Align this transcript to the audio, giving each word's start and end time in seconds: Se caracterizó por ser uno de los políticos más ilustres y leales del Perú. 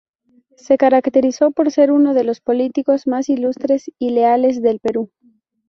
Se 0.55 0.79
caracterizó 0.79 1.51
por 1.51 1.69
ser 1.69 1.91
uno 1.91 2.15
de 2.15 2.23
los 2.23 2.41
políticos 2.41 3.05
más 3.05 3.29
ilustres 3.29 3.91
y 3.99 4.09
leales 4.09 4.59
del 4.63 4.79
Perú. 4.79 5.11